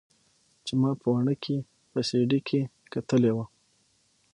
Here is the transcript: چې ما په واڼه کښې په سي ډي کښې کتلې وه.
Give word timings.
چې 0.65 0.73
ما 0.81 0.91
په 1.01 1.07
واڼه 1.11 1.35
کښې 1.43 1.57
په 1.91 1.99
سي 2.07 2.19
ډي 2.29 2.39
کښې 2.47 2.61
کتلې 2.93 3.31
وه. 3.35 3.45